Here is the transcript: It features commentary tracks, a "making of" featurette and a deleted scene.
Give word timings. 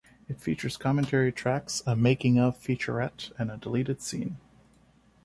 It 0.27 0.41
features 0.41 0.77
commentary 0.77 1.31
tracks, 1.31 1.83
a 1.85 1.95
"making 1.95 2.39
of" 2.39 2.57
featurette 2.57 3.31
and 3.37 3.51
a 3.51 3.57
deleted 3.57 4.01
scene. 4.01 4.39